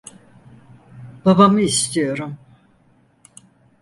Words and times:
Babamı 1.25 1.59
istiyorum. 1.61 2.37